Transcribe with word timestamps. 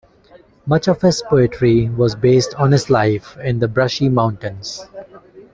Much 0.65 0.87
of 0.87 0.99
his 1.01 1.21
poetry 1.21 1.87
was 1.87 2.15
based 2.15 2.55
on 2.55 2.71
his 2.71 2.89
life 2.89 3.37
in 3.37 3.59
the 3.59 3.67
Brushy 3.67 4.09
Mountains. 4.09 4.83